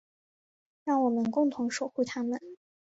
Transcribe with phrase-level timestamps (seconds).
[0.83, 2.41] 让我们共同守护她们。